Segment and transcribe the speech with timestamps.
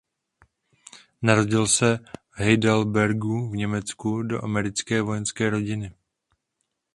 [1.21, 1.99] Narodil se
[2.31, 5.93] v Heidelbergu v Německu do americké vojenské rodiny.